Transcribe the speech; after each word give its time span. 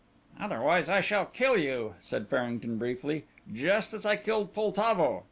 B. 0.35 0.43
"Otherwise 0.43 0.89
I 0.89 0.99
shall 0.99 1.27
kill 1.27 1.55
you," 1.55 1.93
said 2.01 2.27
Farrington 2.27 2.79
briefly, 2.79 3.25
"just 3.53 3.93
as 3.93 4.03
I 4.03 4.15
killed 4.15 4.51
Poltavo. 4.51 5.19